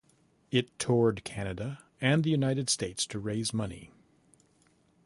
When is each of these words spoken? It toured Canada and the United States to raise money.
It 0.49 0.79
toured 0.79 1.23
Canada 1.23 1.83
and 2.01 2.23
the 2.23 2.31
United 2.31 2.71
States 2.71 3.05
to 3.05 3.19
raise 3.19 3.53
money. 3.53 3.91